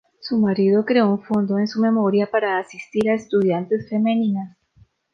[0.19, 4.57] Su marido creó un fondo en su memoria para asistir a estudiantes femeninas.